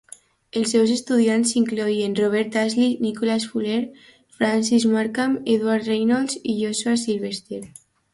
Els 0.59 0.71
seus 0.75 0.91
estudiants 0.93 1.49
incloïen 1.59 2.15
Robert 2.19 2.57
Ashley, 2.61 2.95
Nicholas 3.07 3.45
Fuller, 3.51 3.81
Francis 4.39 4.87
Markham, 4.95 5.37
Edward 5.57 5.91
Reynolds 5.93 6.39
i 6.55 6.57
Josuah 6.63 6.97
Sylvester. 7.03 7.61